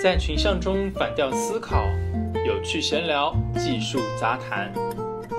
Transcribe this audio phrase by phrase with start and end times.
[0.00, 1.84] 在群像中反调思考，
[2.46, 4.72] 有趣闲聊，技术杂谈。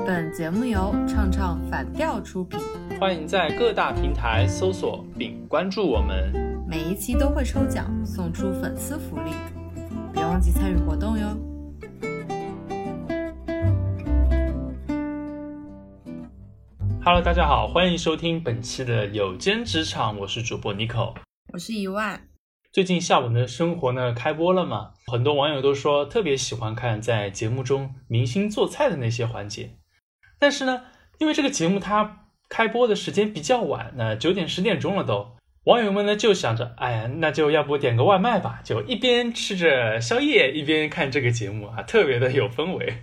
[0.05, 2.59] 本节目由唱唱反调出品，
[3.00, 6.34] 欢迎在各大平台搜索并关注我们。
[6.68, 9.32] 每一期都会抽奖送出粉丝福利，
[10.11, 11.26] 别忘记参与活动哟。
[17.02, 21.14] Hello，大家好，欢迎收听本期的有间职场，我是主播 Nico。
[21.54, 22.21] 我是一万，
[22.71, 29.71] 最近夏文的生活呢开播了嘛，很多网友都说特别喜欢看在节目中明星做菜的那些环节。
[30.37, 30.83] 但是呢，
[31.18, 43.02] 因为这个节目它开播的时间比较晚，那九点十点钟了都，网友们呢就想着，哎呀，那就要不点个外卖吧，就一边吃着宵夜一边看这个节目啊，特别的有氛围。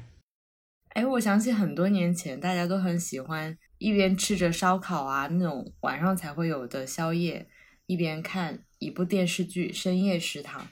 [0.90, 7.48] 哎，我想起很多年前，大家都很喜欢一边吃着烧烤啊那种晚上才会有的宵夜，
[7.86, 10.62] 一边看一部电视剧《深夜食堂》。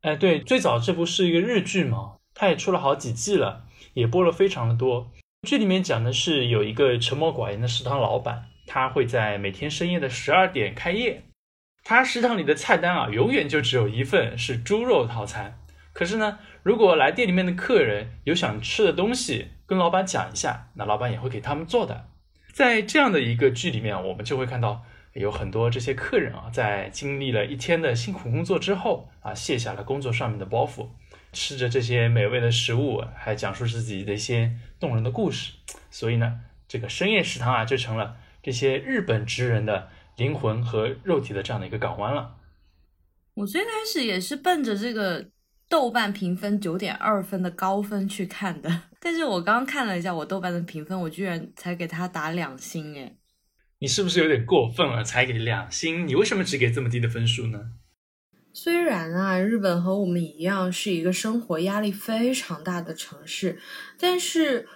[0.00, 5.10] 哎，对，最早这部是一个日剧嘛，它也出了好几季了，也播了非常的多。
[5.46, 11.24] 剧里面讲的是有一个沉默寡言的食堂老板，他会在每天深夜的十二点开业。
[11.82, 15.58] 他食堂里的菜单啊，永远就只有一份是猪肉套餐。
[15.92, 22.08] 可是呢，如果来店里面的客人有想吃的东西，跟老板讲一下，那老板也会给他们做的。
[22.52, 24.82] 在这样的一个剧里面，我们就会看到
[25.14, 30.88] 有很多这些客人啊，在经历了一天的辛苦工作之后啊，卸下了工作上面的包袱，
[31.32, 35.52] 吃着这些美味的食物，还讲述自己的一些动人的故事。
[35.88, 42.34] 所以呢，这个深夜食堂啊，就成了这些日本职人的灵魂和肉体的这样的一个港湾了。
[43.34, 45.28] 我最开始也是奔着这个
[45.68, 53.16] 豆瓣评分九点二分的高分去看的， 但是我刚刚看了一下我豆瓣的评分，我居然才给他打两星诶。
[53.80, 55.04] 你是不是有点过分了？
[55.04, 57.60] 才给两星，你为什么只给这么低的分数呢？
[58.52, 63.58] 虽然啊，日本和我们一样是一个生活压力非常大的城市，
[63.98, 64.68] 但是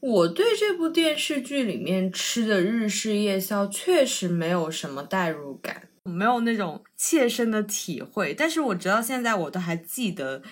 [0.00, 8.32] 我对这部电视剧里面吃的日式夜宵确实没有什么代入感，没有那种切身的体会。
[8.32, 10.42] 但是我直到现在我都还记得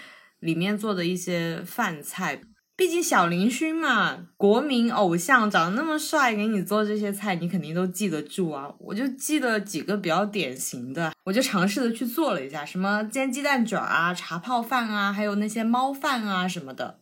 [0.40, 2.42] 里面做的一些饭菜。
[2.76, 8.74] 毕竟小林薰嘛，国民偶像，长得那么帅，给你做这些菜，你肯定都记得住啊。
[8.80, 16.98] 我就记得几个比较典型的，我就尝试的去做了一下，什么煎鸡蛋卷啊、茶泡饭啊，还有那些猫饭啊什么的。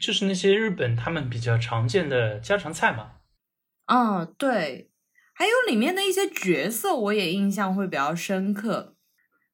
[0.00, 3.12] 就是那些日本他们比较常见的家常菜嘛。
[3.86, 4.90] 嗯，对，
[5.34, 8.96] 还有里面的一些角色，我也印象会比较深刻。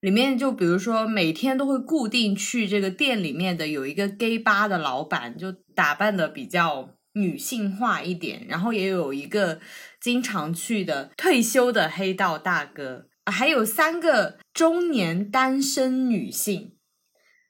[0.01, 9.61] 里面就比如说每天都会固定去这个店里面的有一个 gay 吧的老板，就打扮的比较女性化一点，然后也有一个
[10.01, 16.77] 经常去的退休的黑道大哥，还有三个中年单身女性，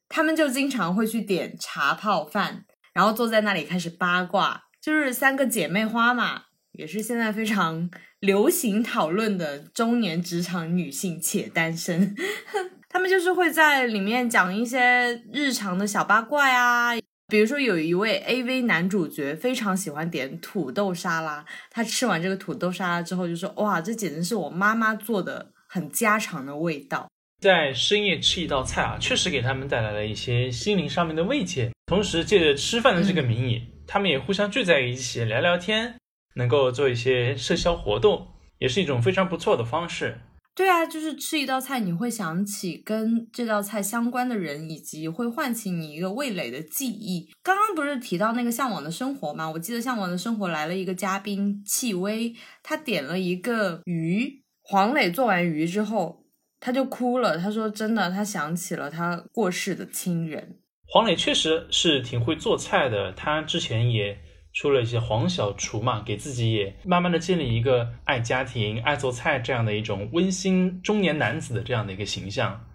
[0.08, 7.90] 她们就经常会去点茶泡饭，然后坐在那里开始八卦，就是三个姐妹花嘛，也是现在非常。
[8.20, 12.16] 流行讨论的中年职场女性且单身，
[12.88, 16.98] 他们就是会在里面讲一些日常的小八卦呀。
[17.28, 27.06] 比如说有一位 AV 男主角非常喜欢点土豆沙拉，他吃完这个土豆沙拉之后就说：“哇，这简直是我妈妈做的很家常的味道。”
[27.40, 31.70] 在深夜吃一道菜啊，确实给他们带来了一些心灵上面的慰藉。
[31.86, 35.94] 同时借着吃饭的这个名义，嗯、他们也互相聚在一起聊聊天。
[36.38, 38.28] 能够做一些社交活动，
[38.58, 40.20] 也是一种非常不错的方式。
[40.54, 47.28] 对啊，就是吃一道菜，你会想起跟这道菜相关的人，以及会唤起你一个味蕾的记忆。
[47.42, 49.50] 刚刚不是提到那个《向往的生活》吗？
[49.50, 56.24] 我记得《向往的生活》来了一个嘉宾戚薇，他点了一个鱼，黄磊做完鱼之后，
[56.58, 57.38] 他就哭了。
[57.38, 60.58] 他说：“真的，他想起了他过世的亲人。”
[60.90, 64.18] 黄磊确实是挺会做菜的，他之前也。
[64.58, 72.66] 出了一些黄小厨嘛，给自己也慢慢的建立一个爱家庭、爱做菜这样的一种温馨中年男子的这样的一个形象。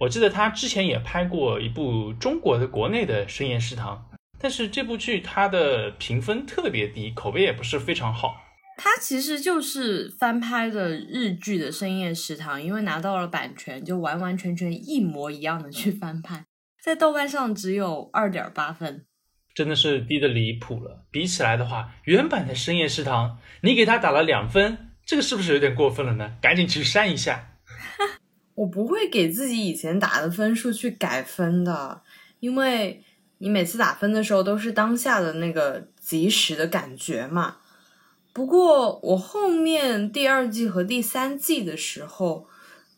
[0.00, 4.06] 我记得他之前也拍过一部中国的国内的深夜食堂，
[4.38, 8.34] 但是这部剧它的评分特别低，口碑也不是非常好。
[8.76, 16.44] 它其实就是翻拍的日剧的深夜食堂，因为拿到了版权，就完完全全一模一样的去翻拍，
[16.84, 19.06] 在豆瓣上只有二点八分。
[19.54, 21.04] 真的是低的离谱了。
[21.10, 26.36] 比起来的话，原版的深夜食堂，你给他打了两分，这个是不是有点过分了呢？
[26.40, 27.48] 赶紧去删一下。
[28.54, 32.02] 我不会给自己以前打的分数去改分的，
[32.40, 33.02] 因为
[33.38, 37.56] 你每次打分的时候都是当下的那个及时的感觉嘛。
[38.32, 42.46] 不过我后面第二季和第三季的时候，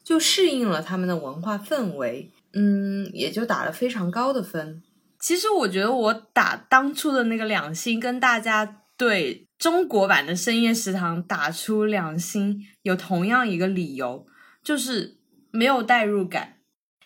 [0.02, 4.82] 就适应了他们的文化氛围，嗯，也就打了非常高的分。
[5.22, 14.26] 其实我觉得我打当初的那个两星，跟大家对中国版的深夜食堂打出两星有同样一个理由，
[14.64, 15.20] 就是
[15.52, 16.58] 没有代入感。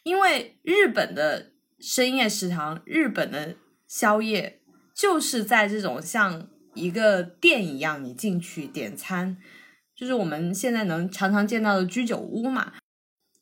[0.02, 4.62] 因为日本的深夜食堂，日本的宵夜
[4.94, 9.36] 就是在这种像一个店一样，你进去点餐，
[9.94, 12.72] 就是我们现在能常常见到的居酒屋嘛，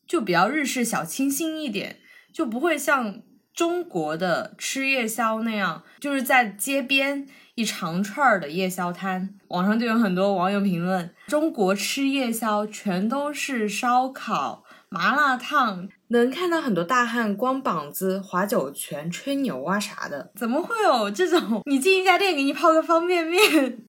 [0.08, 2.00] 就比较日式小清新一点，
[2.32, 3.22] 就不会像。
[3.54, 20.32] 中国的吃夜宵那样，就是在街边一长串的夜宵摊，网上就有很多网友评论：中国吃夜宵全都是烧烤、麻辣烫，能看到很多大汉光膀子、划酒拳、吹牛啊啥的。
[20.34, 23.84] 怎么会有这种你进一家店给你泡个方便面，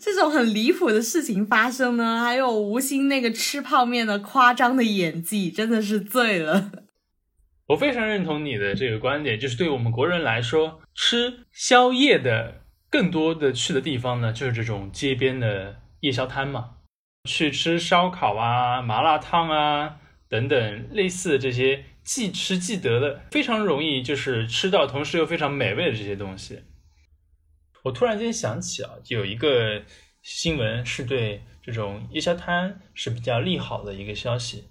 [0.00, 2.22] 这种很离谱的事情发生呢？
[2.24, 6.70] 还有吴昕那个吃泡面的夸张的演技，真的是醉了。
[7.70, 16.78] 我非常认同你的这个观点，就是对我们国人来说，吃宵夜的更多的去的地方呢，就是这种街边的夜宵摊嘛，
[17.28, 26.64] 去吃烧烤啊、麻辣烫啊等等类似这些既吃既得的，非常容易就是吃到，同时又非常美味的这些东西。
[27.84, 29.84] 我突然间想起啊，有一个
[30.22, 34.69] 新闻是对这种夜宵摊是比较利好的一个消息。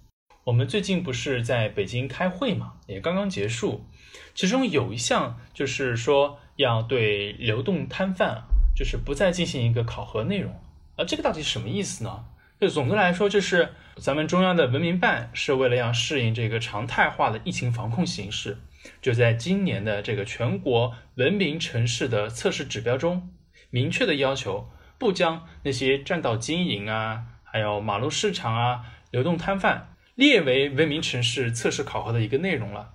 [0.50, 3.86] 我们最近不是在北京开会嘛，也刚刚结束。
[4.34, 8.42] 其中有一项就是说要对流动摊贩，
[8.74, 10.52] 就是不再进行一个考核内容。
[10.96, 12.24] 啊，这个到底什么意思呢？
[12.60, 13.68] 就总的来说，就是
[13.98, 18.58] 咱们中央的文明办是为了要适应这个常态化的疫情防控形势，
[19.00, 23.30] 就在今年的这个全国文明城市的测试指标中，
[23.70, 24.68] 明确的要求
[24.98, 29.86] 不将那些占道经营啊，还有马路市场啊、流动摊贩。
[30.20, 32.90] 列为文明城市测试考核的一个内容了。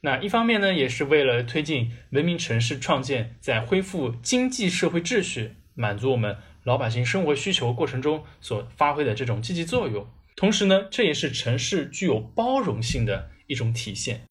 [0.00, 10.06] 那一方面呢，也是为了推进文明城市创建在恢复经济社会秩序、满足我们老百姓生活需求过程中所发挥的这种积极作用。
[10.36, 14.22] 同时呢，这也是城市具有包容性的一种体现。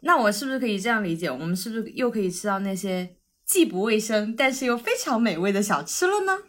[0.00, 1.30] 那我是不是可以这样理解？
[1.30, 6.44] 我们是不是又可以吃到那些既不卫生但是又非常美味的小吃了呢？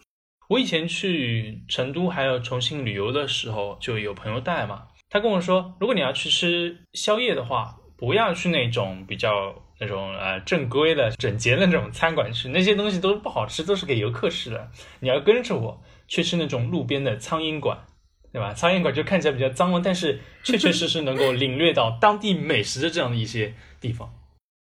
[0.48, 4.84] 我以前去成都还有重庆旅游的时候，就有朋友带嘛。
[5.12, 14.70] 他跟我说，如果你要去吃宵夜的话，不要去那种比较那种呃正规的、整洁的那种餐馆吃，那些东西都不好吃，都是给游客吃的。
[15.00, 17.84] 你要跟着我去吃那种路边的苍蝇馆，
[18.32, 18.54] 对吧？
[18.54, 24.14] 苍蝇馆就看起来比较脏了，但是确确实实能够领略到当地美食的这样的一些地方。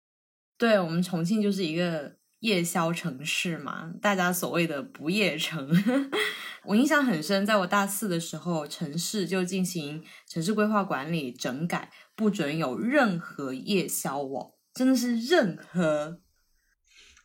[0.57, 5.69] 对我们重庆就是一个夜宵城市嘛，大家所谓的不夜城。
[6.65, 16.19] 我印象很深，在我大四的时候，城市就进行城市规划管理整改，不准有任何夜宵网，真的是任何。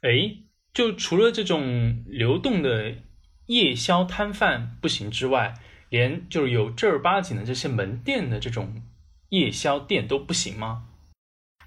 [0.02, 0.36] 哎，
[0.72, 2.94] 就除了这种流动的
[3.46, 5.54] 夜宵摊贩不行之外，
[5.88, 8.82] 连就是有正儿八经的这些门店的这种
[9.30, 10.88] 夜宵店都不行吗？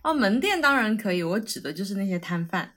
[0.04, 2.76] 哦，门店当然可以，我指的就是那些摊贩。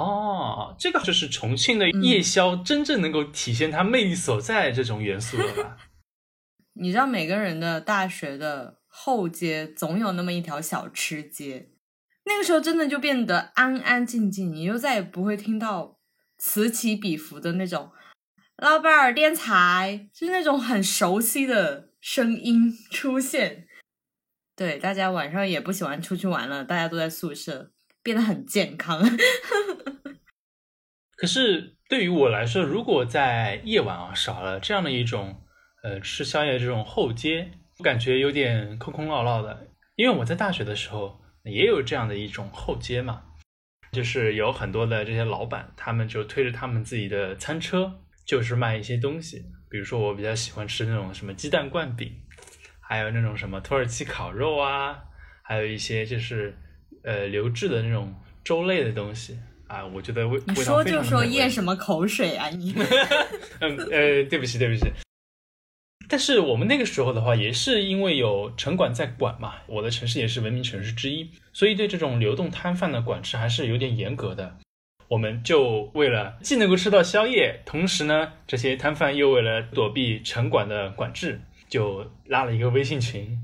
[0.00, 5.76] 哦，这个就是重庆的夜宵真正能够体现它魅力所在这种元素了吧？
[6.80, 11.70] 你知道每个人的大学的后街总有那么一条小吃街，
[12.24, 15.98] 那个时候真的就变得安安静静，你就再也不会听到
[16.38, 17.92] 此起彼伏的那种
[18.56, 23.66] “老板儿点菜”，就是那种很熟悉的声音出现。
[24.56, 27.72] 对，大家晚上也不喜欢出去玩了，大家都在宿舍。
[28.02, 28.98] 变得很健康，
[31.16, 35.42] 可是对于我来说，如果在夜晚啊少了这样的一种
[35.82, 39.68] 呃吃宵夜这种后街，我感觉有点空空落落的。
[39.96, 43.22] 因为我在大学的时候也有这样的一种后街嘛，
[43.92, 52.10] 就是有很多的这些老板，他们就推着他们自己的餐车，就是卖一些东西，比如说我比较喜欢吃那种什么鸡蛋灌饼，
[52.80, 55.02] 还有那种什么土耳其烤肉啊，
[55.42, 56.56] 还有一些就是。
[57.02, 58.14] 呃，流质的那种
[58.44, 62.74] 粥类的东西啊，我觉得味你说就说咽什么口水啊你？
[63.60, 64.90] 嗯呃，对不起对不起。
[66.08, 74.56] 但是我们那个时候的话，也是因为有城管在管嘛，我的城市也是文明城市之一，所以对这种流动摊贩的管制还是有点严格的。
[75.06, 83.38] 我们就为了既能够吃到宵夜，同时呢，这些摊贩又为了躲避城管的管制，就拉了一个微信群。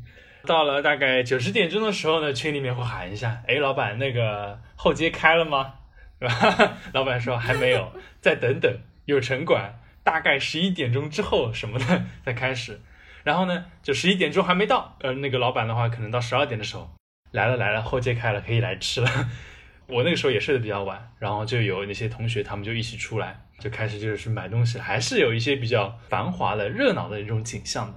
[0.47, 5.75] 到了大概九十点钟的时候呢，群里面会喊一下：“哎，老板，那个后街开了吗？”
[6.19, 6.79] 对吧？
[6.95, 8.75] 老板说还没有， 再等等，
[9.05, 12.81] 有城管，大概十一点钟之后什么的再开始。
[13.23, 16.89] 然后呢，就十一点钟还没到，呃，那个老板的话可能到十二点的时候
[17.33, 19.11] 来了来了，后街开了，可以来吃了。
[19.89, 27.95] 我那个时候也睡得比较晚，然后就有那些同学他们就一起出来，就开始就是去买东西，还是有一些比较繁华的、热闹的一种景象的。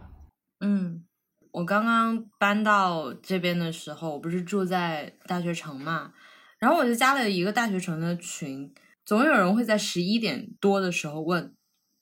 [0.60, 1.06] 嗯，
[1.51, 6.13] 我刚刚搬到这边的时候，我不是住在大学城嘛，
[6.60, 8.74] 然后我就加了一个大学城的群，
[9.06, 11.53] 总有人会在十一点多的时候问：“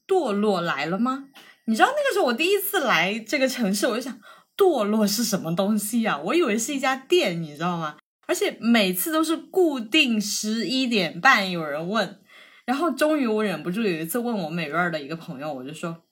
[0.08, 1.30] 堕落来了吗？”
[1.66, 4.20] 你知道那个时候我第一次来这个城市，我就想，
[4.56, 6.18] 堕落是什么东西呀？
[6.18, 7.98] 我以为是一家店，你知道吗？
[8.26, 12.20] 而且每次都是固定十一点半有人问，
[12.66, 16.04] 然后终于我忍不住有一次问我美院的一个朋友，我就说：“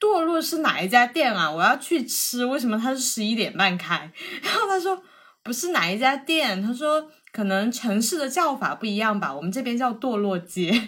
[0.00, 1.50] 堕落是哪一家店啊？
[1.50, 4.10] 我要去吃，为什么它是十一点半开？”
[4.42, 5.02] 然后他说
[5.42, 10.72] ：“不是哪一家店，他说可能城市的叫法不一样吧，我们这边叫堕落街。”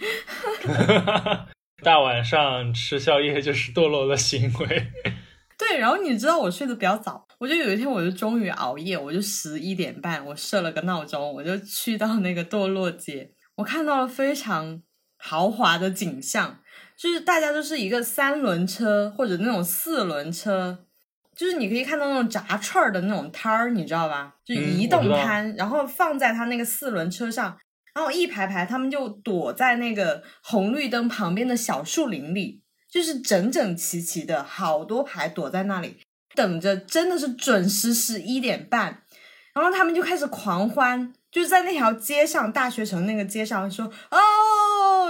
[1.82, 4.86] 大晚上吃宵夜就是堕落的行为。
[5.56, 14.82] 对，然后你知道我睡得比较早，我就有一天我就终于熬夜，我就十一点半我设了个闹钟，我就去到那个堕落街，我看到了非常
[15.18, 16.60] 豪华的景象，
[17.00, 20.84] 就是大家都是一个三轮车或者那种四轮车，
[21.34, 24.34] 就是你可以看到那种炸串儿的那种摊儿，你知道吧？
[24.44, 27.56] 就移动摊，然后放在他那个四轮车上，
[27.94, 32.62] 然后一排排他们就躲在那个红绿灯旁边的小树林里。
[32.92, 35.98] 就是整整齐齐的好多排躲在那里，
[36.34, 39.04] 等着，真的是准时十一点半，
[39.54, 44.18] 然后他们就开始狂欢，就是在那条街上，大学城那个街上说哦，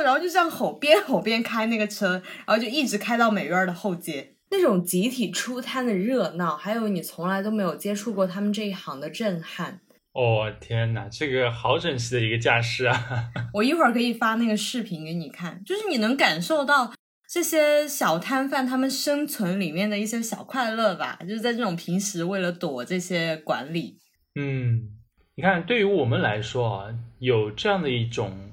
[0.02, 2.12] 然后就这样吼，边吼边开那个车，
[2.47, 9.80] 然后就一直开到美院的后街，那种集体出摊的热闹，还有你从来都没有接触过他们这一行的震撼。
[10.12, 13.30] 哦天哪，这个好整齐的一个架势啊！
[13.54, 16.92] 我一会儿可以发那个视频给你看，就是你能感受到。
[17.33, 23.99] 这些小摊贩他们生存里面的一些小快乐吧，就是在这种平时为了躲这些管理。
[24.35, 24.88] 嗯，
[25.37, 26.87] 你看，对于我们来说啊，
[27.21, 28.50] 有这样的一种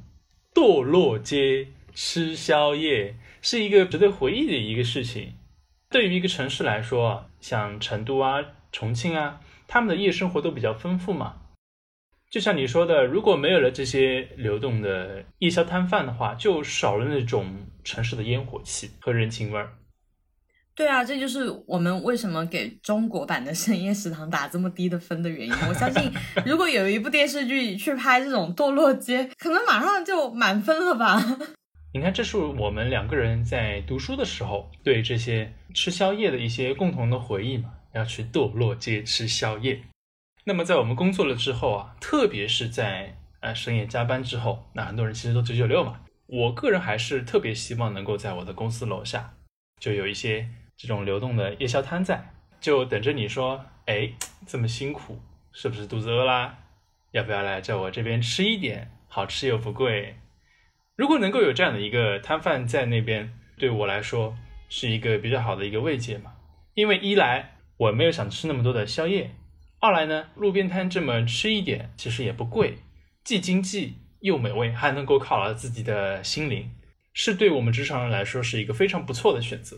[0.58, 5.34] 堕落街吃宵夜，是一个值得回忆的一个事情。
[5.88, 11.36] 对于一个城市来说，像成都啊、重庆啊，他们的夜生活都比较丰富嘛。
[12.32, 19.78] 就像你说的，如果没有了这些流动的夜宵摊贩的话，就少了那种城市的烟火气和人情味儿。
[20.78, 25.54] 对啊，这就是我们为什么给中国版的深夜食堂打这么低的分的原因。
[25.68, 26.12] 我相信，
[26.46, 31.20] 如果有一部电视剧去拍这种堕落街，可能马上就满分了吧？
[31.96, 39.82] 你看，这是我们两个人在读书的时候对这些吃宵夜的一些共同的回忆嘛，要去堕落街吃宵夜。
[40.44, 46.02] 那么在我们工作了之后啊，特别是在呃深夜加班之后，那很多人其实都九九六嘛。
[46.28, 49.34] 我个人还是特别希望能够在我的公司楼下，
[49.82, 54.12] 就有一些这种流动的夜宵摊在，就等着你说，哎，
[54.46, 55.20] 这么辛苦，
[55.52, 56.60] 是不是肚子饿啦？
[57.12, 58.92] 要不要来在我这边吃一点？
[59.08, 60.18] 好吃又不贵。
[60.96, 64.36] 如果能够有这样的一个摊贩在那边，对我来说
[64.70, 66.34] 是一个比较好的一个慰藉嘛。
[66.76, 69.32] 因为一来我没有想吃那么多的宵夜。
[69.80, 72.80] 二来呢，路边摊这么吃一点，其实也不贵，
[73.24, 76.72] 既经济又美味，还能够犒劳自己的心灵，
[77.14, 79.78] 是对我们职场人来说是一个非常不错的选择。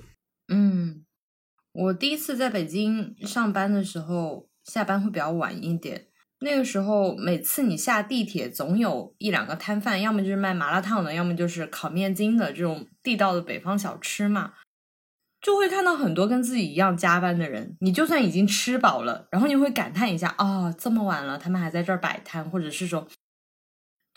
[1.80, 6.08] 我第一次在北京上班的时候，下班会比较晚一点。
[6.42, 14.54] 那个时候，每次你下地铁，总有一两个摊贩，要么就是卖麻辣烫的，要么就是烤面筋的这种地道的北方小吃嘛。
[15.42, 23.08] 就会看到很多跟自己一样加班的人，你就算已经吃饱了，然后你会感叹一下啊，这么晚了，他们还在这儿摆摊，或者是说，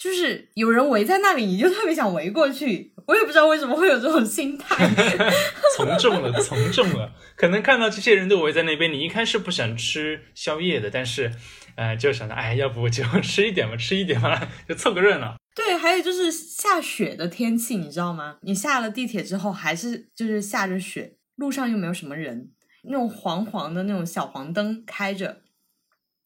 [0.03, 2.93] 就是有人围在那里，你就特别想围过去。
[3.07, 4.89] 我也不知道为什么会有这种心态，
[5.77, 7.13] 从众了，从众了。
[7.37, 11.33] 可能看到这些人都围在那边，你一开始不想吃宵夜的，但是，
[11.77, 15.37] 呃，就想着，哎，要不就 吃一点吧，吃一点吧，就凑个热闹。
[15.55, 18.39] 对，还有就是下雪的天气，你知道吗？
[18.43, 22.51] 你下了地铁之后，还是就是下着雪，路上又没有什么人，
[22.85, 25.43] 那种黄黄的那种小黄灯开着。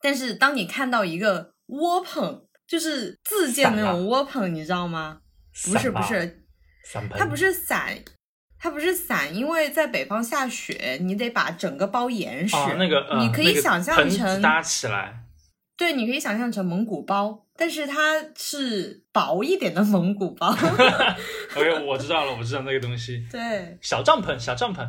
[0.00, 5.21] 但是当你看到一个窝棚，就是自建的那种窝棚，你知道吗？
[5.65, 6.45] 不是不是，
[7.11, 7.97] 它不是伞，
[8.59, 12.57] 它不是伞，因为在北方下雪，你得把整个包严实。
[12.77, 15.23] 那个，你可以想象成搭起来。
[15.77, 17.45] 对，你可以想象成蒙古包。
[17.59, 20.49] 但是它是薄一点的蒙古包。
[21.57, 23.27] OK，我知道了，我知道那个东西。
[23.31, 24.87] 对，小帐篷，小帐篷，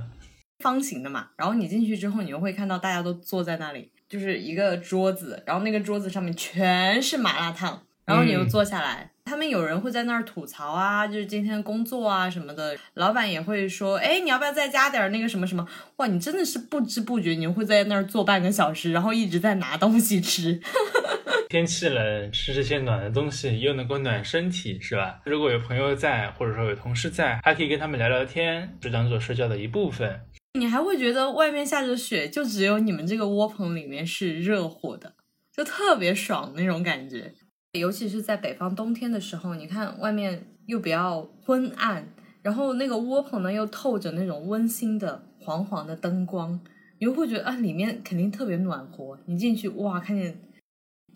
[0.60, 1.30] 方形的嘛。
[1.38, 7.82] 然后你进去之后，你就会看到大家都坐在那里，就是一个桌子，然后那个桌子上面全是麻辣烫。
[8.06, 9.12] 然后你又坐下来。
[9.26, 15.68] 他们有人会在那儿吐槽啊，就是今天工作啊什么的，老板也会说，哎，你要不要再加点那个什么什么？
[15.98, 20.62] 哇，你真的是不知不觉你会在那儿坐半个小时，然后一直在拿东西吃。
[21.50, 25.20] 天气冷，吃这些暖的东西又能够暖身体，是吧？
[25.26, 30.22] 如果有朋友在，或者说有同事在，还可以跟他们聊聊天，就当做社交的一部分。
[30.58, 35.14] 你还会觉得外面下着雪，就只有你们这个窝棚里面是热乎的，
[35.56, 37.34] 就特别爽那种感觉。
[37.74, 42.08] 尤其是在北方冬天的时候，你看外面又比较昏暗，
[42.42, 46.60] 然后那个窝棚呢又透着那种温馨的黄黄的灯光，
[47.00, 49.20] 你又会觉得啊里面肯定特别暖和。
[49.26, 50.40] 你进去哇，看见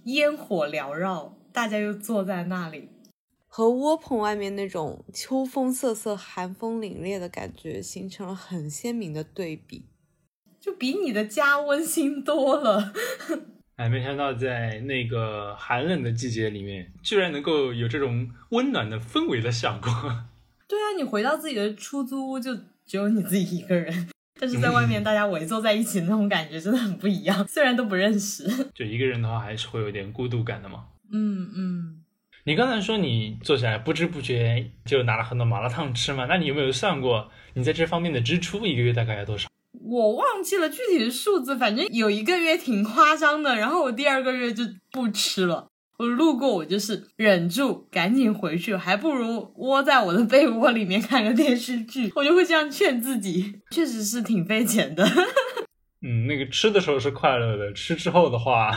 [0.05, 2.89] 烟火缭绕，大家又坐在那里，
[3.53, 9.83] 和窝棚外面那种秋风瑟瑟、寒风凛冽的感觉形成了很鲜明的对比，
[10.57, 12.93] 就比你的家温馨多了。
[13.75, 19.91] 哎，没想到在那个寒冷的季节里面，居然能够有这种温暖的氛围的享过。
[20.65, 22.55] 对啊，你回到自己的出租屋，就
[22.85, 27.45] 只有你自己一个人，但是在外面大家围坐在一起那种感觉真的很不一样。
[27.45, 30.85] 虽然都不认识，就一个人的话，还是会有点孤独感的嘛。
[31.11, 31.97] 嗯嗯。
[32.43, 36.25] 你刚才说你坐下来不知不觉就拿了很多麻辣烫吃嘛？
[36.27, 39.47] 那你有没有算过你在这方面的支出一个月大概要多少？
[39.83, 45.67] 我忘记了具体的数字，反正有一个月挺夸张的，然后我第二个月就不吃了。
[45.97, 52.11] 我路过，我就是忍住，赶紧回去，还不如窝在我的被窝里面看个电视剧。
[52.15, 55.07] 我就会这样劝自己，确实是挺费钱的。
[56.03, 58.71] 嗯，那个吃的时候是快乐的，吃之后的话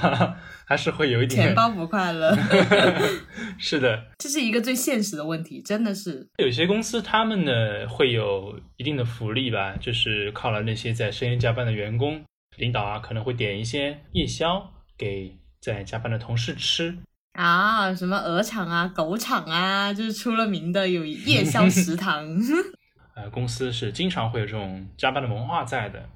[0.66, 2.37] 还是会有一点钱包不快乐。
[3.59, 6.28] 是的，这是一个最现实的问题，真的是。
[6.37, 12.23] 有些公司他们呢会有一定的福利吧，就是犒劳那些在深夜加班的员工，
[12.59, 16.99] 领导啊可能会点一些夜宵给在加班的同事吃
[17.33, 22.23] 啊，什么鹅厂啊、狗厂啊，就是出了名的有夜宵食堂。
[23.16, 26.07] 呃，公司是经常会有这种加班的文化在的。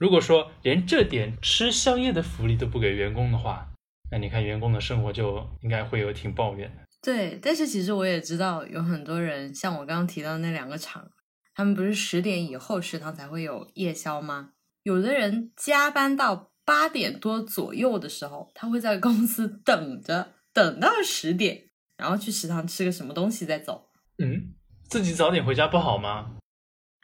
[0.00, 3.68] 如果说连这点吃宵夜的福利都不给员工的话，
[4.10, 6.82] 那你看员工的生活就应该会有挺抱怨的。
[7.02, 11.06] 对，但是其实我也知道有很多人，像我刚刚提到那两个厂，
[11.54, 14.52] 他们不是十点以后食堂才会有夜宵吗？
[14.84, 21.64] 有的人加班到八点多左右的时候，他会在公司等着，等到十点，
[21.98, 23.90] 然后去食堂吃个什么东西再走。
[24.16, 24.54] 嗯，
[24.88, 26.38] 自己早点回家不好吗？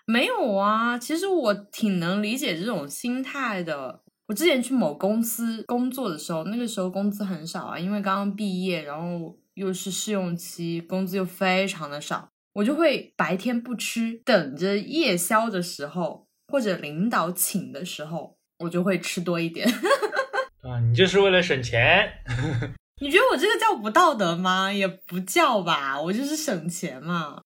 [0.07, 4.01] 没有啊，其实我挺能理解这种心态的。
[4.29, 12.29] 我之前去某公司工作的时候，那个时候工资很少啊，因为刚刚毕业，然后又是试用期，工资又非常的少。
[12.55, 19.69] 我就会白天不吃，等着夜宵的时候，或者领导请的时候，我就会吃多一点。
[20.63, 22.11] 啊，你就是为了省钱？
[23.03, 24.73] 你觉得我这个叫不道德吗？
[24.73, 27.43] 也不叫吧，我就是省钱嘛。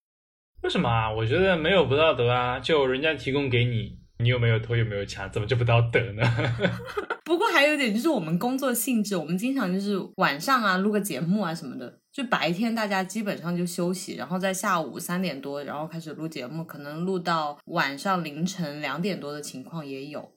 [0.63, 1.11] 为什么啊？
[1.11, 6.23] 我觉得没有不道德啊，就人家提供给你，你又没有偷又没有抢，怎么就不道德呢？
[7.25, 20.33] 不过还有一点就是我们工作性质，我们经常就是晚上啊录个节目啊什么的，就白天大家基本上就休息，然后在下午三点多然后开始录节目，可能录到晚上凌晨两点多的情况也有。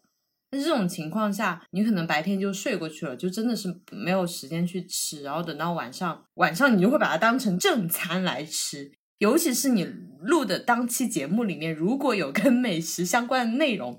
[0.52, 8.92] 那这种情况下，你可能白天就睡过去了，就真的是没有时间去吃，然后等到晚上，晚上你就会把它当成正餐来吃。
[9.24, 9.86] 尤其是你
[10.20, 13.98] 录的当期节目里面，如果有跟美食相关的内容，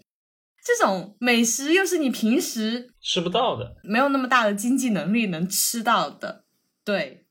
[0.62, 6.44] 这种美食又是你平时吃不到的，没有那么大的经济能力能吃到的。
[6.84, 7.24] 对，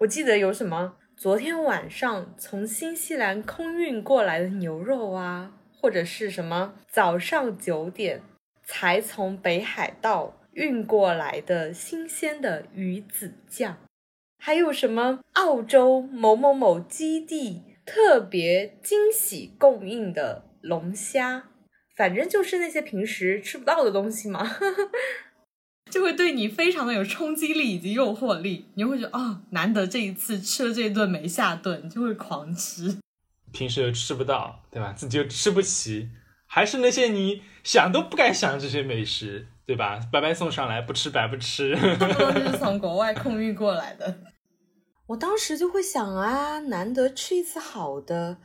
[0.00, 8.20] 我记得有什么昨天晚上从新西兰空运过来的牛肉啊，或者是什么早上九点
[8.62, 13.78] 才从北海道运过来的新鲜的鱼子酱。
[14.38, 21.48] 还有什么澳洲某某某基地特别惊喜供应的龙虾，
[21.94, 24.56] 反正就是那些平时吃不到的东西嘛，
[25.90, 32.98] 就会对你非常的有冲击力以及诱惑力，你会觉得哦，难得这一次吃了这顿没下顿，就会狂吃。
[33.52, 34.92] 平时又吃不到，对吧？
[34.92, 36.10] 自己又吃不起，
[36.46, 39.46] 还是那些你想都不敢想的这些美食。
[39.68, 40.00] 对吧？
[40.10, 41.76] 白白送上来，不吃白不吃。
[41.98, 44.18] 都是 从国外空运过来的。
[45.08, 48.38] 我当时就会想啊，难得吃一次好的，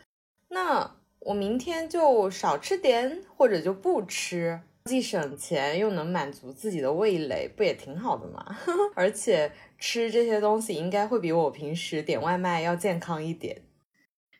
[0.49, 8.45] 那我明天就少吃点，或者就不吃，既省钱又能满足自己的味蕾，不也挺好的吗？
[8.93, 13.61] 而且吃这些东西应该会比我平时点外卖要健康一点。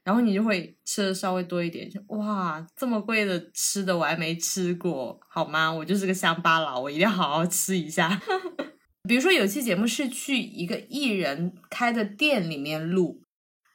[0.03, 5.71] 然后你就会吃的稍微多一点，就哇，这么贵的吃的我还没吃过，好吗？
[5.71, 8.21] 我就是个乡巴佬，我一定要好好吃一下。
[9.07, 13.21] 比如说有期节目是去一个艺人开的店里面录，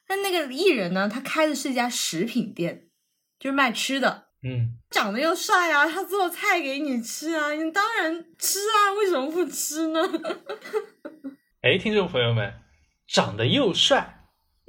[0.07, 2.87] 那那个艺人呢，他开的是一家食品店，
[3.39, 9.99] 就是卖吃的，嗯，长得又帅啊，他做菜给你吃啊，你当然吃啊，为什么不吃呢？
[11.61, 12.53] 哎，听众朋友们，
[13.07, 14.18] 长得又帅，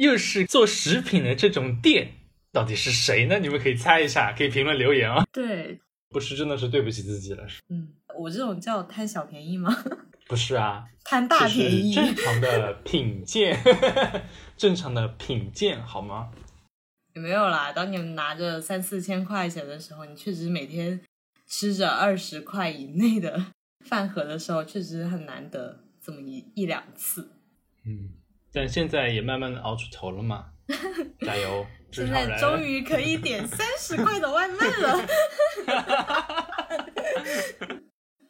[0.00, 2.12] 又是做食品的这种店，
[2.52, 3.38] 到底是谁呢？
[3.38, 5.26] 你们可以猜一下，可以评论留言啊。
[5.30, 7.46] 对，不吃真的是对不起自己了。
[7.68, 9.70] 嗯，我这种叫贪小便宜吗？
[10.26, 11.92] 不是啊，贪大便宜。
[11.92, 13.60] 正常的品鉴，
[14.56, 16.30] 正常的品鉴好吗？
[17.14, 20.98] 也没有啦，当你们拿着三四千块钱的时候，你确实每天
[21.46, 23.52] 吃着二十块以内的
[23.84, 27.32] 饭盒的时候，确实很难得这么一一两次。
[27.84, 28.10] 嗯，
[28.52, 30.46] 但现在也慢慢的熬出头了嘛，
[31.20, 31.66] 加油！
[31.92, 35.06] 现在终于可以点三十块的外卖了，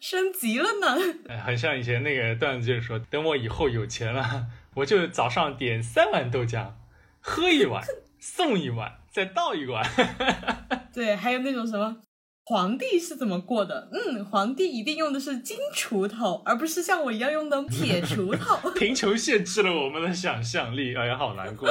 [0.01, 0.97] 升级了呢。
[1.29, 6.73] 哎，很像以前那个段子，就是说，等我以后有钱了，我就早上点三碗豆浆，
[7.21, 7.85] 喝一碗，
[8.19, 9.85] 送一碗，再倒一碗。
[10.95, 11.99] 对，还有那种什么。
[12.51, 13.89] 皇帝是怎么过的？
[13.93, 18.69] 嗯，皇帝一定用的是金锄头，而不是像我一样用的铁锄头。
[18.75, 21.71] 贫穷限制了我们的想象力，哎呀，好难过。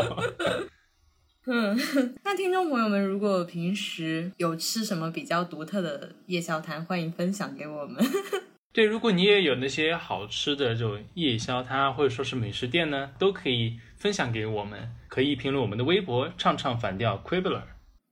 [1.48, 1.78] 嗯，
[2.24, 8.02] 那听众朋友们，如果平时有吃什么比较独特的夜宵摊，欢迎分享给我们。
[8.72, 17.64] 对，如果你也有那些好吃的这种夜宵摊或者说是美食店呢，都可以分享给我们，可以评论我们的微博，唱唱反调 Quibbler。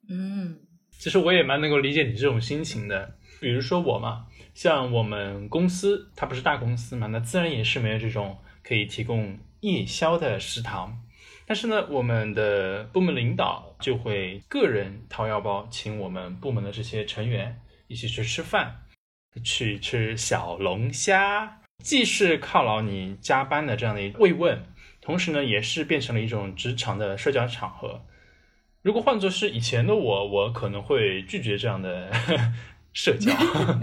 [0.10, 0.58] 嗯，
[0.98, 3.16] 其实我也蛮能够理解你这种心情的。
[3.40, 11.04] 比如说我嘛，像我们公司，它不是大公司嘛，那自然也是没有这种可以提供夜宵的食堂。
[11.46, 18.82] 但是呢，我们的部门领导就会个人掏腰包，请我们部门的这些成员一起去吃饭，
[19.44, 24.62] 去吃小龙虾，既是犒劳你加班的这样的一慰问，
[25.00, 28.02] 同时呢，也是变成了一种职场的社交场合。
[28.88, 32.10] 如果换作是以前的我，我可能会拒绝这样的
[32.96, 33.34] 社交。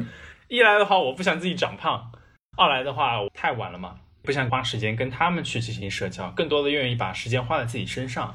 [0.49, 2.11] 一来的话，我不想自己长胖；
[2.57, 3.97] 二来的话，太晚了嘛。
[4.23, 8.35] 不想花时间跟他们去进行社交，更多的愿意把时间花在自己身上。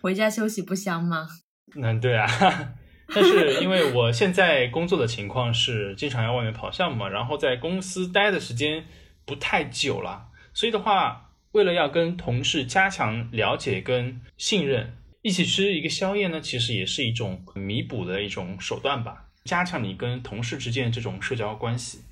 [0.00, 1.28] 回家休息不香吗？
[1.74, 2.26] 嗯，对啊。
[3.14, 8.86] 但是因为我现在工作的情况是经常要外面跑项目嘛，然后在公司待的时间
[9.26, 14.95] 不太久了，所以的话，为了要跟同事加强了解跟信任，
[15.26, 22.02] 一起吃一个宵夜呢，其实也是一种弥补的一种手段吧，加强你跟同事之间这种社交关系。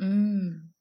[0.00, 0.72] 嗯。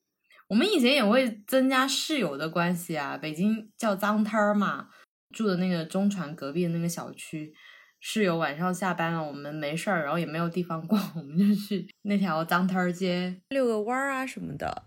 [0.47, 4.89] 我们以前也会增加室友的关系啊，北京叫脏摊儿嘛，
[5.31, 7.53] 住的那个中传隔壁的那个小区，
[7.99, 14.85] 室友晚上下班了，我们没事儿，然后也没有地方逛，我们就去那条脏摊儿街遛个弯儿啊什么的。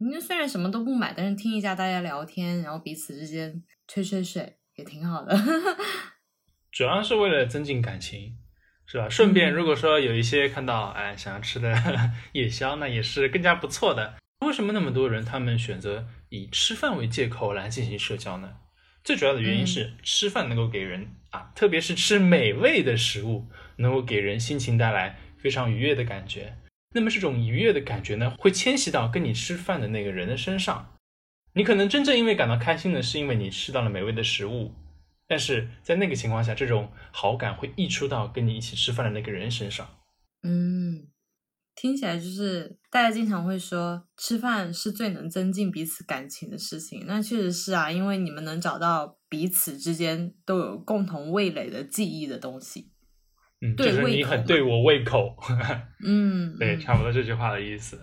[0.00, 5.38] 你虽然什么都不买，但是听一下大家聊天，然后彼此之间吹吹水也挺好的。
[6.72, 8.36] 主要是为了增进感情，
[8.86, 9.08] 是吧？
[9.08, 11.72] 顺便如果说有一些看到哎想要吃的
[12.32, 14.14] 夜宵，那也是更加不错的。
[14.44, 18.50] 为什么那么多人他们选择以吃饭为借口来进行社交呢？
[19.04, 26.56] 最主要的原因是吃饭能够给人啊，特别是吃美味的食物，能够给人心情带来非常愉悦的感觉。
[26.94, 30.91] 那么这种愉悦的感觉呢，会迁徙到跟你吃饭的那个人的身上。
[31.54, 34.72] 你可能真正因为感到开心的是因为你吃到了美味的食物，
[35.26, 39.88] 但是在那个情况下，这种好感会溢出到跟你一起吃饭的那个人身上。
[40.42, 41.08] 嗯。
[41.74, 47.04] 听起来就是大家经常会说，吃饭是最能增进彼此感情的事情。
[47.06, 52.92] 那确实是啊，因为你们能找到彼此之间都有共同味蕾的记忆的东西。
[53.62, 55.34] 嗯，就是你很对我胃口。
[56.04, 57.98] 嗯，对，差不多这句话的意思。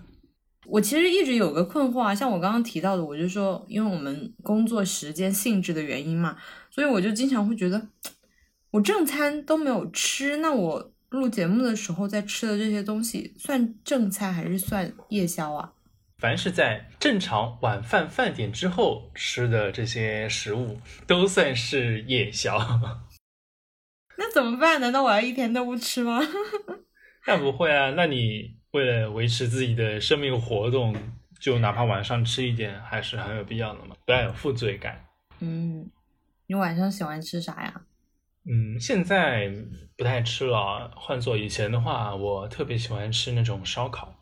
[0.69, 6.37] 我其实一直有个困惑啊，像我刚刚提到的，我就说，因为我们工作时间性质的原因嘛，
[6.69, 7.87] 所以我就经常会觉得，
[8.71, 10.91] 我正餐都没有吃，那我。
[11.09, 15.73] 录节目的时候在吃的这些东西算正餐还是算夜宵啊？
[16.19, 22.59] 凡是在正常晚饭饭点之后吃的这些食物都算是夜宵。
[24.19, 24.79] 那怎么办？
[24.79, 26.21] 难道我要一天都不吃吗？
[27.25, 30.95] 那不会啊，那你为了维持自己的生命活动，
[31.39, 35.05] 就哪怕晚上吃一点还是很有必要的嘛，不要有负罪感。
[35.39, 35.89] 嗯，
[36.47, 37.81] 你晚上喜欢吃啥呀？
[38.45, 39.51] 嗯，现在
[39.97, 40.91] 不太吃了。
[40.95, 44.15] 换做以前的话，我特别喜欢吃那种烧烤，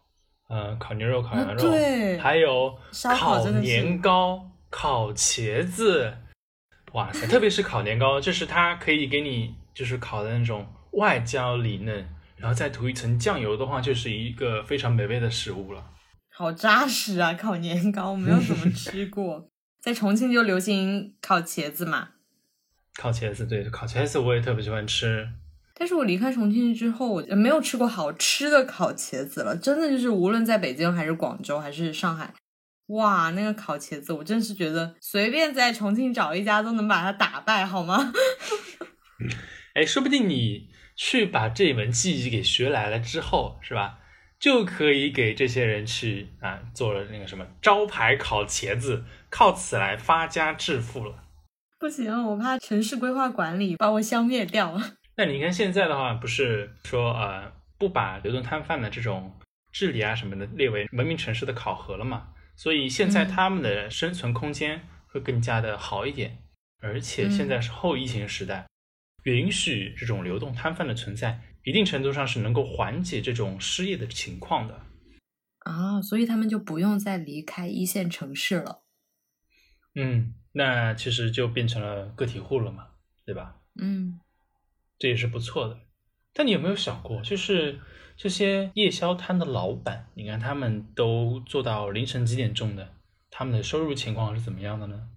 [0.50, 2.78] 嗯，烤牛肉、烤羊肉，对，还有
[3.18, 6.14] 烤年糕、烤茄子。
[6.94, 15.84] 哇塞，特别是烤年糕，就是它可以给你就是烤的那种外焦里嫩，然后再涂一层酱油的话，就是一个非常美味的食物了。
[16.30, 17.34] 好扎实啊！
[17.34, 19.50] 烤年糕没有怎么 吃过，
[19.82, 22.10] 在重庆就流行烤茄子嘛。
[22.96, 25.28] 烤茄子，对，烤茄子我也特别喜欢吃。
[25.74, 29.56] 但是我离开重庆之后，我没有吃过好吃的烤茄子了。
[29.56, 32.34] 真的就是无论在北京还是广州还是上海，
[32.88, 38.12] 哇，那个烤茄子，我真是觉得随便在重庆找一家都能把它打败，好吗？
[39.74, 44.00] 哎，说不定你去把这门技艺给学来了之后，是吧？
[44.40, 51.24] 就可以给这些人去啊做了那个什么招牌烤茄子，靠此来发家致富了。
[51.80, 54.80] 不行，我怕城市规划管理把我消灭掉。
[55.18, 59.34] 那你看现在的话，不是说呃不把流动摊贩的这种
[59.72, 62.28] 治理啊什么的列为文明城市的考核了嘛？
[62.56, 66.38] 所以现在他们的生存空间会更加的好一点，
[66.82, 68.68] 而且现在是后疫情时代，
[69.24, 71.42] 允许这种流动摊贩的存在。
[71.64, 74.80] 一定程度上是能够缓解这种失业的情况的
[75.66, 78.84] 啊，所以他们就不用再离开一线城市了。
[79.94, 82.88] 嗯，那其实就变成了个体户了嘛，
[83.26, 83.58] 对吧？
[83.82, 84.22] 嗯，
[84.98, 85.78] 这也是不错的。
[86.34, 87.82] 但你有没有想过，就是
[88.16, 92.94] 这些夜宵摊的老板，你看他们都做到凌晨几点钟的，
[93.30, 95.10] 他们的收入情况是怎么样的呢？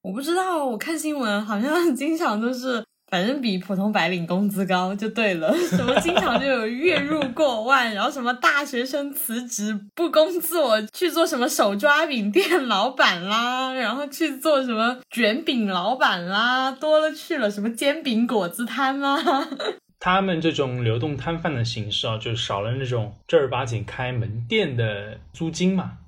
[0.00, 2.82] 我不知道，我看新闻好像 经常都是。
[3.08, 19.22] 反正比普通白领工资高就对了， 什么经常就有月入过万， 然后什么大学生辞职不工作去做什么手抓饼店老板啦， 然后去做什么卷饼老板啦，多了去了，什么煎饼果子摊啦。
[20.00, 25.98] 他们这种流动摊贩的形式啊，就少了那种正儿八经开门店的租金嘛，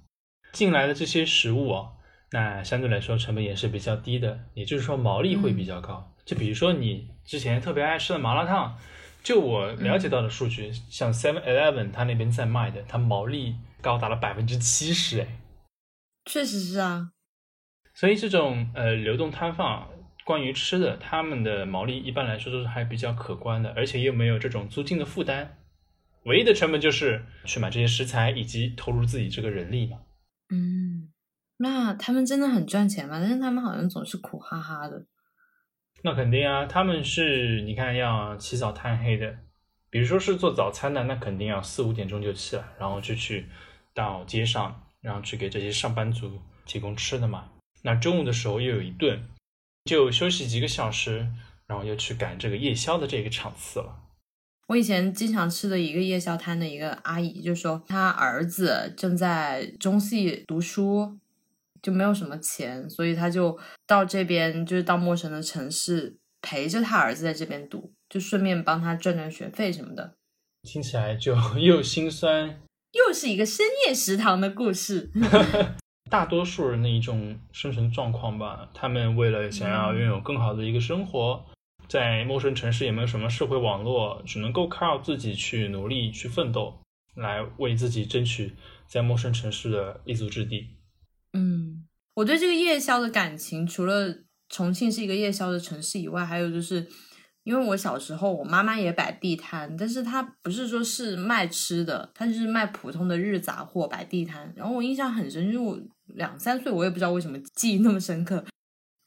[0.52, 1.86] 进来的这些食物啊，
[2.32, 6.12] 那相对来说成本也是比较低的，也就是说毛利会比较高。
[6.26, 8.76] 就比如说你之前特别爱吃的麻辣烫，
[9.22, 15.38] 就我了解到的数据，像 Seven Eleven 它那边在卖的，它毛利高达了百分之七十，哎，
[16.24, 17.12] 确实是啊。
[17.94, 19.86] 所以这种呃流动摊贩，
[20.24, 25.56] 关于吃的，他们的毛利一般来说都是还比较可观的，而且又没有这种租金的负担，
[26.24, 29.98] 唯一的成本就是去买这些食材以及投入自己这个人力嘛。
[30.50, 31.12] 嗯，
[31.58, 33.20] 那他们真的很赚钱吗？
[33.20, 35.06] 但是他们好像总是苦哈哈的。
[36.06, 39.38] 那肯定啊，他们是你看要起早贪黑的，
[39.90, 43.46] 比如说是做早餐的，那肯定要四五点钟就起来，然后就去
[43.92, 47.48] 到街上，然后去给这些上班族提供吃的嘛。
[47.82, 49.20] 那中午的时候又有一顿，
[49.86, 51.26] 就休息几个小时，
[51.66, 54.04] 然后又去赶这个夜宵的这个场次了。
[54.68, 61.18] 我以前经常吃的一个夜宵摊的一个阿姨就说，她儿子正在中戏读书。
[61.82, 70.14] 就没有什么钱，所以他就到这边，就是到陌生的城市陪着他儿子在这边读，就顺便帮他赚赚学费什么的。
[70.62, 72.60] 听起来就 又心酸，
[72.92, 75.10] 又是一个深夜食堂的故事。
[76.10, 81.44] 大多数人的一种生存状况吧，他们为了想要拥有更好的一个生活，
[81.88, 86.80] 在陌生城市也没有什么社会网络，只能够靠自己去努力去奋斗，
[87.16, 88.54] 来为自己争取
[88.86, 90.75] 在陌生城市的立足之地。
[91.32, 94.14] 嗯，我对这个夜宵的感情，除了
[94.48, 96.86] 重庆是一个夜宵的城市以外，还有就是，
[97.42, 104.52] 因为我小时候我妈妈也摆地摊，但是她不是说是卖吃的，她就是卖普通的日杂货摆地摊。
[104.56, 105.78] 然后我印象很深，就是我
[106.14, 108.44] 两三岁，我也不知道为什么记忆那么深刻。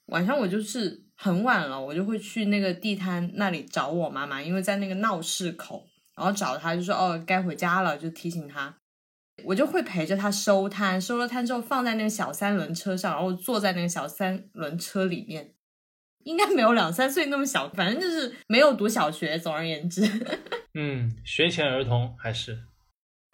[0.08, 5.86] 晚上我就是很晚了，我就会去那个地摊那里找我妈妈，因为在那个闹市口，
[6.18, 8.76] 然后找她就说哦该回家了，就提醒她。
[9.46, 15.54] 我就会陪着他收摊，收了摊之后放在那个小三轮车上，然后坐在那个小三轮车里面，
[16.24, 19.38] 应该没有两三岁那么小，反正就是没有读小学。
[19.38, 20.04] 总而言之，
[20.74, 22.64] 嗯，学前儿童还是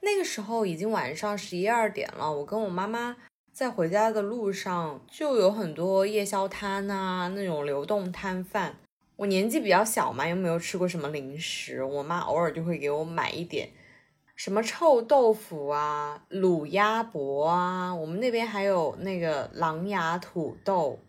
[0.02, 2.32] 那个时候已经晚上十一二点了。
[2.32, 3.16] 我跟我妈妈
[3.52, 8.78] 在回家的路上，就有很多夜宵摊啊，那种流动摊贩。
[9.18, 13.70] 我年纪比较小嘛，又没有吃过什么零食，我妈偶尔就会给我买一点。
[14.36, 21.00] 什么臭豆腐啊，卤鸭脖啊，我们那边还有那个狼牙土豆，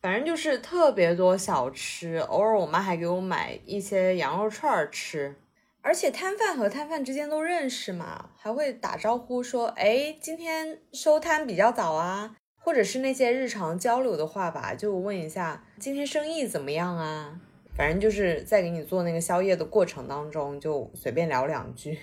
[0.00, 2.18] 反正就是特别多小吃。
[2.18, 5.34] 偶尔我妈还给我买一些羊肉串吃，
[5.82, 17.40] 而且摊贩和摊贩之间都认识嘛，还会打招呼说：“哎，今天收摊比较早啊。”或者是那些日常交流的话吧，就问一下今天生意怎么样啊。
[17.74, 21.98] 反正就是在给你做那个宵夜的过程当中，就随便聊两句。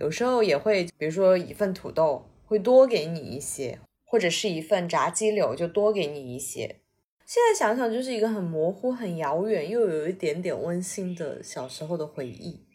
[0.00, 6.80] 有时候也会，比如说一份土豆会多给你一些，或者是一份炸鸡柳就多给你一些。
[7.26, 12.66] 现在想想，就是一个很模糊、很遥远，又有一点点温馨的小时候的回忆。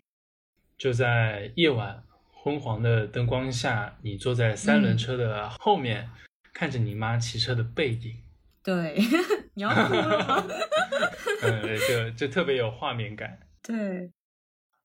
[0.77, 6.07] 就在夜晚昏黄的灯光下，你坐在三轮车的后面，
[6.53, 8.17] 看着你妈骑车的背影，
[8.63, 8.95] 对，
[9.55, 10.47] 你要哭了吗？
[11.41, 13.39] 嗯，就就特别有画面感。
[13.63, 14.11] 对，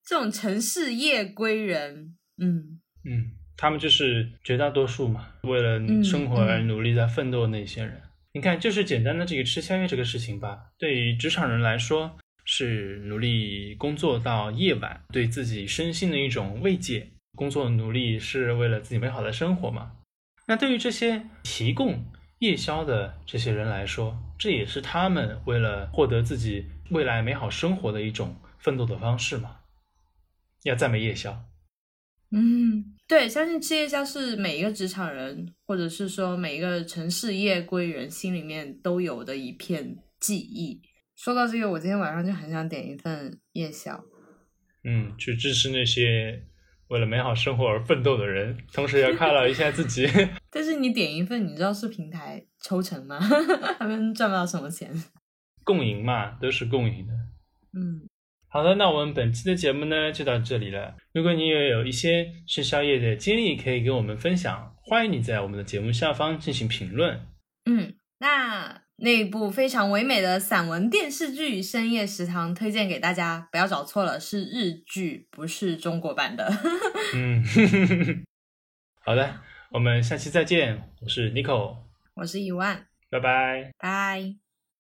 [0.03, 8.01] 这种城市夜归人，嗯嗯，他们就是绝大多数嘛，为了嗯生活而努力在奋斗的那些人。
[8.33, 17.09] 你看，就是简单的这个吃宵夜这个事情吧，对于职场人来说，是努力工作到夜晚，对自己身心的一种慰藉。
[17.37, 19.93] 工作努力是为了自己美好的生活嘛？
[20.47, 22.05] 那对于这些提供
[22.41, 29.57] 夜宵的这些人来说，这也是他们为了获得自己未来美好生活的一种奋斗的方式嘛？
[30.65, 31.45] 要赞美夜宵。
[32.33, 40.81] 嗯，对，相信吃夜宵是每一个职场人，或者是说每一个城市夜归人心里面都有的一片记忆。
[41.17, 44.03] 说到这个，我今天晚上就很想点一份夜宵。
[44.85, 46.47] 嗯，去支持那些
[46.89, 50.09] 为了美好生活而奋斗的人，同时也犒劳一下自己。
[50.51, 53.19] 但是你点一份，你知道是平台抽成吗？
[53.79, 54.91] 他们赚不到什么钱。
[55.63, 57.13] 共赢嘛，都是共赢的。
[57.75, 58.09] 嗯，
[58.53, 60.97] 好的，那我们本期的节目呢就到这里了。
[61.13, 67.21] 如果你也有一些吃宵夜的经历，可以跟我们分享，欢迎你在我们的节目下方进行评论。
[67.67, 76.53] 嗯，那那部非常唯美的散文电视剧《深夜食堂》推荐给大家，不要找错了，是日剧，不是中国版的。
[77.15, 77.45] 嗯，
[79.05, 80.91] 好的，我们下期再见。
[81.01, 81.77] 我是 Nico，
[82.15, 83.71] 我是一万，拜拜。
[83.79, 84.50] 拜。